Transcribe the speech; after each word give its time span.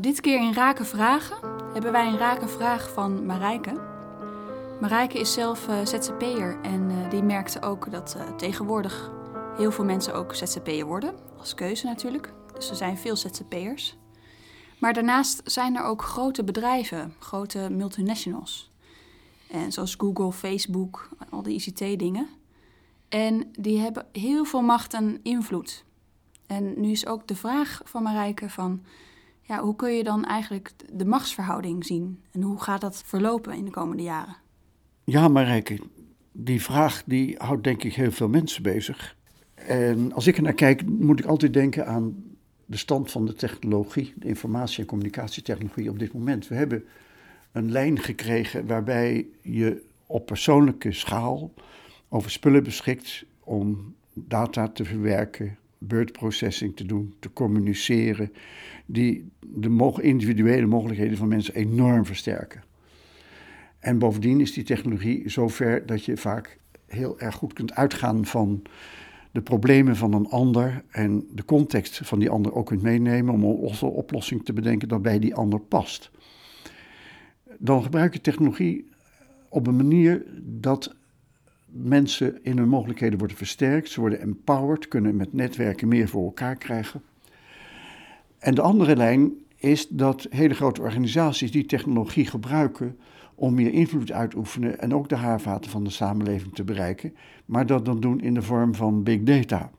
Dit 0.00 0.20
keer 0.20 0.40
in 0.40 0.52
Rake 0.52 0.84
Vragen 0.84 1.36
hebben 1.72 1.92
wij 1.92 2.06
een 2.06 2.18
Rake 2.18 2.48
Vraag 2.48 2.92
van 2.92 3.26
Marijke. 3.26 3.80
Marijke 4.80 5.18
is 5.18 5.32
zelf 5.32 5.68
uh, 5.68 5.84
ZZP'er 5.84 6.60
en 6.62 6.90
uh, 6.90 7.10
die 7.10 7.22
merkte 7.22 7.62
ook 7.62 7.90
dat 7.90 8.14
uh, 8.16 8.36
tegenwoordig 8.36 9.10
heel 9.56 9.72
veel 9.72 9.84
mensen 9.84 10.14
ook 10.14 10.34
ZZP'er 10.34 10.84
worden. 10.84 11.14
Als 11.38 11.54
keuze 11.54 11.86
natuurlijk. 11.86 12.32
Dus 12.54 12.70
er 12.70 12.76
zijn 12.76 12.98
veel 12.98 13.16
ZZP'ers. 13.16 13.96
Maar 14.78 14.92
daarnaast 14.92 15.40
zijn 15.44 15.76
er 15.76 15.84
ook 15.84 16.02
grote 16.02 16.44
bedrijven, 16.44 17.14
grote 17.18 17.68
multinationals. 17.70 18.70
En 19.50 19.72
zoals 19.72 19.94
Google, 19.98 20.32
Facebook, 20.32 21.08
al 21.30 21.42
die 21.42 21.54
ICT-dingen. 21.54 22.28
En 23.08 23.50
die 23.58 23.78
hebben 23.78 24.06
heel 24.12 24.44
veel 24.44 24.62
macht 24.62 24.94
en 24.94 25.20
invloed. 25.22 25.84
En 26.46 26.80
nu 26.80 26.90
is 26.90 27.06
ook 27.06 27.26
de 27.26 27.36
vraag 27.36 27.80
van 27.84 28.02
Marijke 28.02 28.50
van... 28.50 28.84
Ja, 29.50 29.62
hoe 29.62 29.76
kun 29.76 29.92
je 29.92 30.04
dan 30.04 30.24
eigenlijk 30.24 30.72
de 30.92 31.04
machtsverhouding 31.04 31.86
zien? 31.86 32.22
En 32.32 32.42
hoe 32.42 32.60
gaat 32.60 32.80
dat 32.80 33.02
verlopen 33.06 33.56
in 33.56 33.64
de 33.64 33.70
komende 33.70 34.02
jaren? 34.02 34.36
Ja, 35.04 35.28
Marijke, 35.28 35.78
die 36.32 36.62
vraag 36.62 37.02
die 37.06 37.34
houdt 37.38 37.64
denk 37.64 37.82
ik 37.82 37.94
heel 37.94 38.10
veel 38.10 38.28
mensen 38.28 38.62
bezig. 38.62 39.16
En 39.54 40.12
als 40.12 40.26
ik 40.26 40.36
er 40.36 40.42
naar 40.42 40.52
kijk, 40.52 40.86
moet 40.86 41.18
ik 41.18 41.24
altijd 41.24 41.52
denken 41.52 41.86
aan 41.86 42.24
de 42.66 42.76
stand 42.76 43.10
van 43.10 43.26
de 43.26 43.34
technologie, 43.34 44.12
de 44.16 44.28
informatie- 44.28 44.80
en 44.80 44.88
communicatietechnologie 44.88 45.90
op 45.90 45.98
dit 45.98 46.12
moment. 46.12 46.48
We 46.48 46.54
hebben 46.54 46.84
een 47.52 47.70
lijn 47.70 47.98
gekregen 47.98 48.66
waarbij 48.66 49.26
je 49.42 49.82
op 50.06 50.26
persoonlijke 50.26 50.92
schaal 50.92 51.52
over 52.08 52.30
spullen 52.30 52.62
beschikt 52.62 53.24
om 53.44 53.94
data 54.14 54.68
te 54.68 54.84
verwerken, 54.84 55.58
processing 56.12 56.76
te 56.76 56.84
doen, 56.84 57.14
te 57.18 57.32
communiceren, 57.32 58.32
die 58.86 59.30
de 59.40 59.98
individuele 60.00 60.66
mogelijkheden 60.66 61.16
van 61.16 61.28
mensen 61.28 61.54
enorm 61.54 62.06
versterken. 62.06 62.62
En 63.78 63.98
bovendien 63.98 64.40
is 64.40 64.52
die 64.52 64.64
technologie 64.64 65.28
zover 65.30 65.86
dat 65.86 66.04
je 66.04 66.16
vaak 66.16 66.58
heel 66.86 67.20
erg 67.20 67.34
goed 67.34 67.52
kunt 67.52 67.74
uitgaan 67.74 68.26
van 68.26 68.62
de 69.30 69.42
problemen 69.42 69.96
van 69.96 70.12
een 70.12 70.28
ander 70.28 70.84
en 70.90 71.26
de 71.34 71.44
context 71.44 72.00
van 72.02 72.18
die 72.18 72.30
ander 72.30 72.54
ook 72.54 72.66
kunt 72.66 72.82
meenemen 72.82 73.34
om 73.34 73.42
een 73.42 73.80
oplossing 73.80 74.44
te 74.44 74.52
bedenken 74.52 74.88
dat 74.88 75.02
bij 75.02 75.18
die 75.18 75.34
ander 75.34 75.60
past. 75.60 76.10
Dan 77.58 77.82
gebruik 77.82 78.12
je 78.12 78.20
technologie 78.20 78.88
op 79.48 79.66
een 79.66 79.76
manier 79.76 80.24
dat 80.42 80.94
mensen 81.72 82.38
in 82.42 82.58
hun 82.58 82.68
mogelijkheden 82.68 83.18
worden 83.18 83.36
versterkt, 83.36 83.90
ze 83.90 84.00
worden 84.00 84.20
empowered, 84.20 84.88
kunnen 84.88 85.16
met 85.16 85.32
netwerken 85.32 85.88
meer 85.88 86.08
voor 86.08 86.24
elkaar 86.24 86.56
krijgen. 86.56 87.02
En 88.38 88.54
de 88.54 88.60
andere 88.60 88.96
lijn 88.96 89.32
is 89.56 89.88
dat 89.88 90.26
hele 90.30 90.54
grote 90.54 90.80
organisaties 90.80 91.50
die 91.50 91.66
technologie 91.66 92.26
gebruiken 92.26 92.96
om 93.34 93.54
meer 93.54 93.72
invloed 93.72 94.12
uit 94.12 94.30
te 94.30 94.36
oefenen 94.36 94.80
en 94.80 94.94
ook 94.94 95.08
de 95.08 95.16
haarvaten 95.16 95.70
van 95.70 95.84
de 95.84 95.90
samenleving 95.90 96.54
te 96.54 96.64
bereiken, 96.64 97.14
maar 97.44 97.66
dat 97.66 97.84
dan 97.84 98.00
doen 98.00 98.20
in 98.20 98.34
de 98.34 98.42
vorm 98.42 98.74
van 98.74 99.02
big 99.02 99.22
data. 99.22 99.70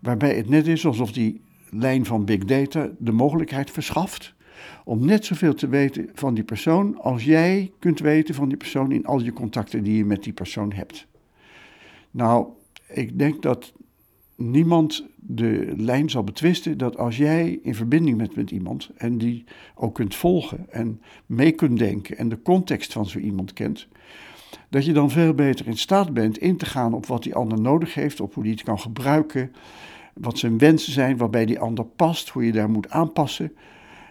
Waarbij 0.00 0.36
het 0.36 0.48
net 0.48 0.66
is 0.66 0.86
alsof 0.86 1.12
die 1.12 1.40
lijn 1.70 2.04
van 2.04 2.24
big 2.24 2.44
data 2.44 2.90
de 2.98 3.12
mogelijkheid 3.12 3.70
verschaft 3.70 4.34
om 4.84 5.06
net 5.06 5.24
zoveel 5.24 5.54
te 5.54 5.68
weten 5.68 6.10
van 6.14 6.34
die 6.34 6.44
persoon 6.44 7.00
als 7.00 7.24
jij 7.24 7.72
kunt 7.78 7.98
weten 7.98 8.34
van 8.34 8.48
die 8.48 8.56
persoon 8.56 8.92
in 8.92 9.06
al 9.06 9.20
je 9.20 9.32
contacten 9.32 9.82
die 9.82 9.96
je 9.96 10.04
met 10.04 10.22
die 10.22 10.32
persoon 10.32 10.72
hebt. 10.72 11.06
Nou, 12.16 12.46
ik 12.88 13.18
denk 13.18 13.42
dat 13.42 13.72
niemand 14.34 15.06
de 15.16 15.72
lijn 15.76 16.10
zal 16.10 16.24
betwisten 16.24 16.78
dat 16.78 16.98
als 16.98 17.16
jij 17.16 17.58
in 17.62 17.74
verbinding 17.74 18.16
bent 18.18 18.36
met 18.36 18.50
iemand 18.50 18.90
en 18.96 19.18
die 19.18 19.44
ook 19.74 19.94
kunt 19.94 20.14
volgen 20.14 20.66
en 20.70 21.00
mee 21.26 21.52
kunt 21.52 21.78
denken 21.78 22.16
en 22.18 22.28
de 22.28 22.42
context 22.42 22.92
van 22.92 23.06
zo 23.06 23.18
iemand 23.18 23.52
kent, 23.52 23.88
dat 24.68 24.84
je 24.84 24.92
dan 24.92 25.10
veel 25.10 25.34
beter 25.34 25.66
in 25.66 25.76
staat 25.76 26.14
bent 26.14 26.38
in 26.38 26.56
te 26.56 26.66
gaan 26.66 26.94
op 26.94 27.06
wat 27.06 27.22
die 27.22 27.34
ander 27.34 27.60
nodig 27.60 27.94
heeft, 27.94 28.20
op 28.20 28.34
hoe 28.34 28.42
die 28.42 28.52
het 28.52 28.62
kan 28.62 28.80
gebruiken, 28.80 29.52
wat 30.14 30.38
zijn 30.38 30.58
wensen 30.58 30.92
zijn, 30.92 31.16
waarbij 31.16 31.46
die 31.46 31.60
ander 31.60 31.84
past, 31.84 32.28
hoe 32.28 32.44
je 32.44 32.52
daar 32.52 32.70
moet 32.70 32.90
aanpassen. 32.90 33.52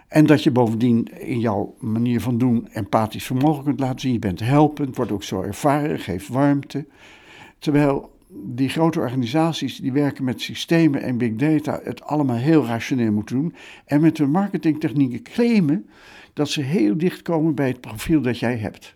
En 0.07 0.25
dat 0.25 0.43
je 0.43 0.51
bovendien 0.51 1.19
in 1.19 1.39
jouw 1.39 1.75
manier 1.79 2.21
van 2.21 2.37
doen 2.37 2.67
empathisch 2.71 3.25
vermogen 3.25 3.63
kunt 3.63 3.79
laten 3.79 3.99
zien. 3.99 4.13
Je 4.13 4.19
bent 4.19 4.39
helpend, 4.39 4.95
wordt 4.95 5.11
ook 5.11 5.23
zo 5.23 5.41
ervaren, 5.41 5.99
geeft 5.99 6.27
warmte. 6.27 6.85
Terwijl 7.59 8.13
die 8.43 8.69
grote 8.69 8.99
organisaties 8.99 9.77
die 9.77 9.91
werken 9.91 10.23
met 10.23 10.41
systemen 10.41 11.01
en 11.01 11.17
big 11.17 11.35
data 11.35 11.79
het 11.83 12.03
allemaal 12.03 12.35
heel 12.35 12.65
rationeel 12.65 13.11
moeten 13.11 13.35
doen. 13.35 13.53
En 13.85 14.01
met 14.01 14.17
hun 14.17 14.31
marketingtechnieken 14.31 15.21
claimen 15.21 15.85
dat 16.33 16.49
ze 16.49 16.61
heel 16.61 16.97
dicht 16.97 17.21
komen 17.21 17.55
bij 17.55 17.67
het 17.67 17.81
profiel 17.81 18.21
dat 18.21 18.39
jij 18.39 18.57
hebt. 18.57 18.95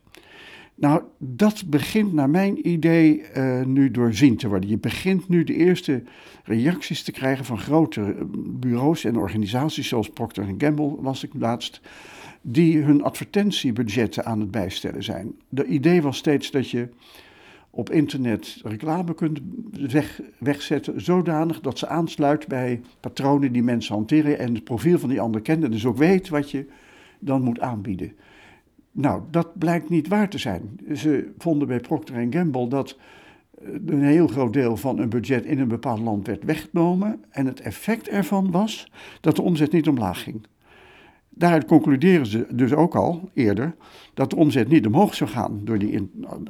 Nou, 0.75 1.01
dat 1.17 1.63
begint 1.65 2.13
naar 2.13 2.29
mijn 2.29 2.67
idee 2.67 3.23
uh, 3.37 3.65
nu 3.65 3.91
doorzien 3.91 4.37
te 4.37 4.47
worden. 4.47 4.69
Je 4.69 4.77
begint 4.77 5.29
nu 5.29 5.43
de 5.43 5.55
eerste 5.55 6.03
reacties 6.43 7.03
te 7.03 7.11
krijgen 7.11 7.45
van 7.45 7.57
grote 7.57 8.15
bureaus 8.35 9.03
en 9.03 9.17
organisaties 9.17 9.87
zoals 9.87 10.09
Procter 10.09 10.45
Gamble, 10.57 10.95
was 10.99 11.23
ik 11.23 11.31
laatst, 11.33 11.81
die 12.41 12.81
hun 12.81 13.03
advertentiebudgetten 13.03 14.25
aan 14.25 14.39
het 14.39 14.51
bijstellen 14.51 15.03
zijn. 15.03 15.35
De 15.49 15.65
idee 15.65 16.01
was 16.01 16.17
steeds 16.17 16.51
dat 16.51 16.69
je 16.69 16.89
op 17.69 17.89
internet 17.89 18.61
reclame 18.63 19.13
kunt 19.13 19.39
weg, 19.71 20.21
wegzetten, 20.37 21.01
zodanig 21.01 21.59
dat 21.59 21.77
ze 21.77 21.87
aansluit 21.87 22.47
bij 22.47 22.81
patronen 22.99 23.51
die 23.51 23.63
mensen 23.63 23.95
hanteren 23.95 24.39
en 24.39 24.53
het 24.53 24.63
profiel 24.63 24.99
van 24.99 25.09
die 25.09 25.21
ander 25.21 25.41
kent 25.41 25.63
en 25.63 25.71
dus 25.71 25.85
ook 25.85 25.97
weet 25.97 26.29
wat 26.29 26.51
je 26.51 26.65
dan 27.19 27.41
moet 27.41 27.59
aanbieden. 27.59 28.13
Nou, 28.91 29.21
dat 29.31 29.57
blijkt 29.57 29.89
niet 29.89 30.07
waar 30.07 30.29
te 30.29 30.37
zijn. 30.37 30.79
Ze 30.95 31.31
vonden 31.37 31.67
bij 31.67 31.79
Procter 31.79 32.27
Gamble 32.29 32.67
dat 32.67 32.97
eh, 33.61 33.67
een 33.85 34.03
heel 34.03 34.27
groot 34.27 34.53
deel 34.53 34.77
van 34.77 34.99
een 34.99 35.09
budget 35.09 35.45
in 35.45 35.59
een 35.59 35.67
bepaald 35.67 35.99
land 35.99 36.27
werd 36.27 36.43
weggenomen 36.43 37.23
en 37.29 37.45
het 37.45 37.59
effect 37.59 38.07
ervan 38.07 38.51
was 38.51 38.91
dat 39.21 39.35
de 39.35 39.41
omzet 39.41 39.71
niet 39.71 39.87
omlaag 39.87 40.23
ging. 40.23 40.45
Daaruit 41.29 41.65
concluderen 41.65 42.25
ze 42.25 42.45
dus 42.51 42.73
ook 42.73 42.95
al 42.95 43.29
eerder 43.33 43.75
dat 44.13 44.29
de 44.29 44.35
omzet 44.35 44.67
niet 44.67 44.85
omhoog 44.85 45.15
zou 45.15 45.29
gaan 45.29 45.61
door 45.63 45.79
die 45.79 46.09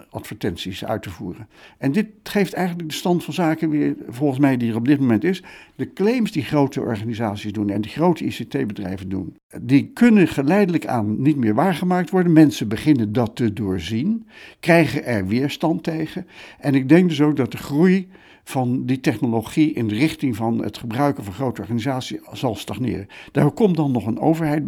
advertenties 0.09 0.85
uit 0.85 1.01
te 1.01 1.09
voeren. 1.09 1.47
En 1.77 1.91
dit 1.91 2.07
geeft 2.23 2.53
eigenlijk 2.53 2.89
de 2.89 2.95
stand 2.95 3.23
van 3.23 3.33
zaken 3.33 3.69
weer, 3.69 3.95
volgens 4.07 4.39
mij, 4.39 4.57
die 4.57 4.69
er 4.69 4.75
op 4.75 4.87
dit 4.87 4.99
moment 4.99 5.23
is. 5.23 5.43
De 5.75 5.93
claims 5.93 6.31
die 6.31 6.43
grote 6.43 6.81
organisaties 6.81 7.51
doen 7.51 7.69
en 7.69 7.81
die 7.81 7.91
grote 7.91 8.25
ICT-bedrijven 8.25 9.09
doen, 9.09 9.37
die 9.61 9.91
kunnen 9.93 10.27
geleidelijk 10.27 10.87
aan 10.87 11.21
niet 11.21 11.37
meer 11.37 11.55
waargemaakt 11.55 12.09
worden. 12.09 12.33
Mensen 12.33 12.67
beginnen 12.67 13.13
dat 13.13 13.35
te 13.35 13.53
doorzien, 13.53 14.27
krijgen 14.59 15.05
er 15.05 15.27
weerstand 15.27 15.83
tegen. 15.83 16.27
En 16.59 16.75
ik 16.75 16.89
denk 16.89 17.09
dus 17.09 17.21
ook 17.21 17.35
dat 17.35 17.51
de 17.51 17.57
groei 17.57 18.07
van 18.43 18.85
die 18.85 18.99
technologie 18.99 19.73
in 19.73 19.87
de 19.87 19.95
richting 19.95 20.35
van 20.35 20.63
het 20.63 20.77
gebruiken 20.77 21.23
van 21.23 21.33
grote 21.33 21.61
organisaties 21.61 22.19
zal 22.31 22.55
stagneren. 22.55 23.07
Daar 23.31 23.51
komt 23.51 23.75
dan 23.75 23.91
nog 23.91 24.05
een 24.05 24.19
overheid 24.19 24.65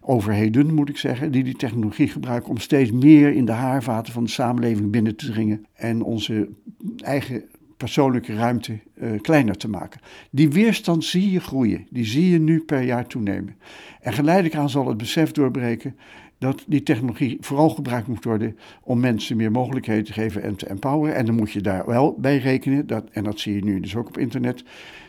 overheden 0.00 0.74
moet 0.74 0.88
ik 0.88 0.96
zeggen, 0.96 1.32
die 1.32 1.44
die 1.44 1.56
technologie 1.56 2.08
gebruiken 2.08 2.50
om 2.50 2.58
steeds 2.58 2.90
meer 2.90 3.32
in 3.32 3.44
de 3.44 3.52
haarvaten 3.52 4.12
van 4.12 4.24
de 4.24 4.30
samenleving 4.30 4.90
binnen 4.90 5.16
te 5.16 5.30
dringen 5.30 5.66
en 5.74 6.02
onze 6.02 6.48
eigen 6.96 7.44
persoonlijke 7.76 8.34
ruimte 8.34 8.78
uh, 8.94 9.20
kleiner 9.20 9.56
te 9.56 9.68
maken. 9.68 10.00
Die 10.30 10.50
weerstand 10.50 11.04
zie 11.04 11.30
je 11.30 11.40
groeien, 11.40 11.86
die 11.90 12.04
zie 12.04 12.30
je 12.30 12.38
nu 12.38 12.60
per 12.60 12.82
jaar 12.82 13.06
toenemen. 13.06 13.56
En 14.00 14.12
geleidelijk 14.12 14.54
aan 14.54 14.70
zal 14.70 14.88
het 14.88 14.96
besef 14.96 15.32
doorbreken 15.32 15.96
dat 16.38 16.64
die 16.66 16.82
technologie 16.82 17.36
vooral 17.40 17.70
gebruikt 17.70 18.06
moet 18.06 18.24
worden 18.24 18.56
om 18.82 19.00
mensen 19.00 19.36
meer 19.36 19.50
mogelijkheden 19.50 20.04
te 20.04 20.12
geven 20.12 20.42
en 20.42 20.56
te 20.56 20.66
empoweren. 20.66 21.16
En 21.16 21.26
dan 21.26 21.34
moet 21.34 21.52
je 21.52 21.60
daar 21.60 21.86
wel 21.86 22.16
bij 22.18 22.38
rekenen, 22.38 22.86
dat, 22.86 23.08
en 23.10 23.24
dat 23.24 23.40
zie 23.40 23.54
je 23.54 23.64
nu 23.64 23.80
dus 23.80 23.96
ook 23.96 24.08
op 24.08 24.18
internet, 24.18 24.64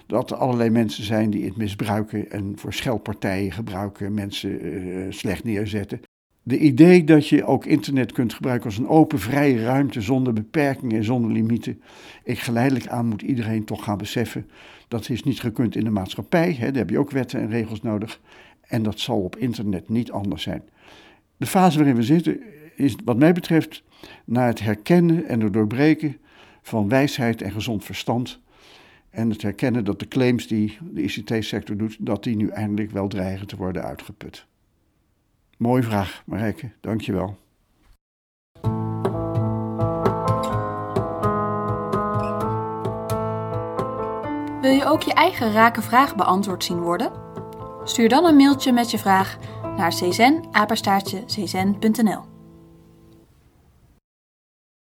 dat 0.10 0.32
er 0.32 0.38
allerlei 0.38 0.70
mensen 0.70 1.04
zijn 1.04 1.30
die 1.30 1.46
het 1.46 1.58
misbruiken 1.58 2.32
en 2.32 2.54
voor 2.56 2.74
schelpartijen 2.74 3.52
gebruiken, 3.52 4.14
mensen 4.14 4.66
uh, 4.66 5.06
slecht 5.10 5.44
neerzetten. 5.44 6.02
De 6.44 6.58
idee 6.58 7.04
dat 7.04 7.28
je 7.28 7.46
ook 7.46 7.66
internet 7.66 8.12
kunt 8.12 8.34
gebruiken 8.34 8.66
als 8.66 8.78
een 8.78 8.88
open, 8.88 9.20
vrije 9.20 9.64
ruimte 9.64 10.02
zonder 10.02 10.34
beperkingen 10.34 10.98
en 10.98 11.04
zonder 11.04 11.32
limieten. 11.32 11.82
Ik 12.24 12.40
geleidelijk 12.40 12.88
aan 12.88 13.06
moet 13.06 13.22
iedereen 13.22 13.66
toch 13.66 13.84
gaan 13.84 13.98
beseffen 13.98 14.46
dat 14.90 15.10
is 15.10 15.24
niet 15.24 15.40
gekund 15.40 15.76
in 15.76 15.84
de 15.84 15.90
maatschappij. 15.90 16.54
Hè, 16.54 16.66
daar 16.66 16.82
heb 16.82 16.90
je 16.90 17.00
ook 17.00 17.12
wetten 17.12 17.40
en 17.40 17.50
regels 17.50 17.82
nodig. 17.82 18.20
En 18.62 18.84
dat 18.84 19.00
zal 19.00 19.22
op 19.22 19.36
internet 19.36 19.90
niet 19.90 20.12
anders 20.12 20.44
zijn. 20.44 20.64
De 21.38 21.46
fase 21.46 21.78
waarin 21.78 21.96
we 21.96 22.04
zitten 22.04 22.42
is 22.76 22.96
wat 23.06 23.18
mij 23.18 23.34
betreft 23.34 23.84
naar 24.26 24.48
het 24.48 24.60
herkennen 24.60 25.26
en 25.26 25.42
het 25.42 25.54
doorbreken 25.54 26.18
van 26.62 26.90
wijsheid 26.90 27.42
en 27.42 27.52
gezond 27.52 27.84
verstand. 27.84 28.40
En 29.10 29.30
het 29.30 29.42
herkennen 29.42 29.86
dat 29.86 30.00
de 30.00 30.08
claims 30.08 30.48
die 30.48 30.78
de 30.92 31.02
ICT-sector 31.02 31.78
doet, 31.78 31.98
dat 32.00 32.24
die 32.24 32.36
nu 32.36 32.48
eindelijk 32.48 32.92
wel 32.92 33.08
dreigen 33.08 33.48
te 33.48 33.56
worden 33.56 33.84
uitgeput. 33.84 34.46
Mooie 35.58 35.84
vraag, 35.84 36.24
Marijke. 36.26 36.72
Dankjewel. 36.82 37.38
Wil 44.62 44.72
je 44.72 44.86
ook 44.86 45.02
je 45.02 45.14
eigen 45.14 45.52
rake 45.52 45.82
vraag 45.82 46.16
beantwoord 46.16 46.64
zien 46.64 46.80
worden? 46.80 47.12
Stuur 47.84 48.10
dan 48.10 48.26
een 48.26 48.36
mailtje 48.36 48.72
met 48.72 48.92
je 48.92 48.98
vraag 48.98 49.38
naar 49.78 49.90
czen@czen.nl. 49.90 50.28